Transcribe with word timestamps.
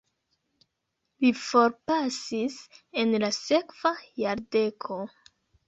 Li 1.25 1.31
forpasis 1.41 2.57
en 3.05 3.15
la 3.27 3.31
sekva 3.39 3.95
jardeko. 4.25 5.03